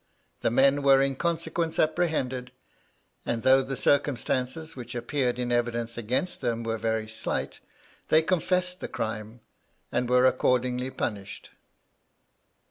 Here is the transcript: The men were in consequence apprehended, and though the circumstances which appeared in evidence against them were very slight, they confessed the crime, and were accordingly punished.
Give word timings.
The 0.39 0.49
men 0.49 0.81
were 0.81 0.99
in 0.99 1.15
consequence 1.15 1.77
apprehended, 1.77 2.51
and 3.23 3.43
though 3.43 3.61
the 3.61 3.75
circumstances 3.75 4.75
which 4.75 4.95
appeared 4.95 5.37
in 5.37 5.51
evidence 5.51 5.95
against 5.95 6.41
them 6.41 6.63
were 6.63 6.79
very 6.79 7.07
slight, 7.07 7.59
they 8.07 8.23
confessed 8.23 8.79
the 8.79 8.87
crime, 8.87 9.41
and 9.91 10.09
were 10.09 10.25
accordingly 10.25 10.89
punished. 10.89 11.51